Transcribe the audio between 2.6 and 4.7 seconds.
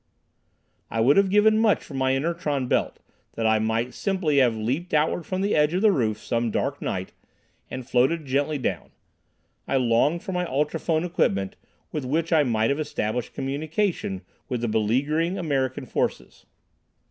belt, that I might simply have